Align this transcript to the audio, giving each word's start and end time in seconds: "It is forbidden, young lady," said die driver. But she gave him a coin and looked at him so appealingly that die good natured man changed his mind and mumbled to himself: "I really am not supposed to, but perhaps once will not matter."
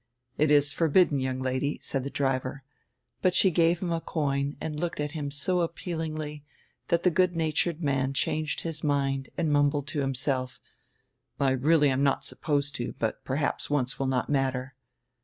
"It 0.35 0.49
is 0.49 0.73
forbidden, 0.73 1.19
young 1.19 1.41
lady," 1.43 1.77
said 1.79 2.01
die 2.01 2.09
driver. 2.09 2.63
But 3.21 3.35
she 3.35 3.51
gave 3.51 3.81
him 3.81 3.91
a 3.91 4.01
coin 4.01 4.57
and 4.59 4.79
looked 4.79 4.99
at 4.99 5.11
him 5.11 5.29
so 5.29 5.61
appealingly 5.61 6.43
that 6.87 7.03
die 7.03 7.11
good 7.11 7.35
natured 7.35 7.83
man 7.83 8.11
changed 8.15 8.61
his 8.61 8.83
mind 8.83 9.29
and 9.37 9.51
mumbled 9.53 9.85
to 9.89 9.99
himself: 9.99 10.59
"I 11.39 11.51
really 11.51 11.91
am 11.91 12.01
not 12.01 12.25
supposed 12.25 12.73
to, 12.77 12.95
but 12.97 13.23
perhaps 13.23 13.69
once 13.69 13.99
will 13.99 14.07
not 14.07 14.27
matter." 14.27 14.73